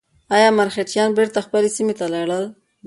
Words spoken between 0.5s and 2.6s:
مرهټیان بېرته خپلې سیمې ته لاړل؟